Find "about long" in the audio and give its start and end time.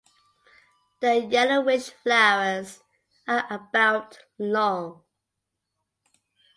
3.53-5.03